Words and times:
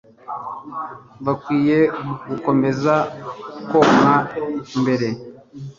bakwiye 1.25 1.77
gukomeza 2.29 2.93
konka 3.69 4.15
mbere 4.81 5.07